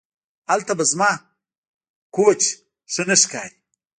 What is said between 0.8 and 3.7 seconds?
زما کوچ ښه نه ښکاري